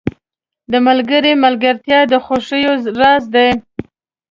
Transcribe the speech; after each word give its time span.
•د 0.71 0.73
ملګري 0.87 1.33
ملګرتیا 1.43 1.99
د 2.11 2.13
خوښیو 2.25 2.73
راز 2.99 3.23
دی. 3.35 3.49